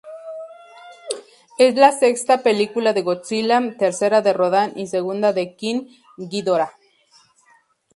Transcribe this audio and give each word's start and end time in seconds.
Es 1.59 1.75
la 1.75 1.91
sexta 1.91 2.41
película 2.41 2.93
de 2.93 3.03
Godzilla, 3.03 3.61
tercera 3.77 4.23
de 4.23 4.33
Rodan 4.33 4.73
y 4.75 4.87
segunda 4.87 5.31
de 5.31 5.55
King 5.55 5.89
Ghidorah. 6.17 6.73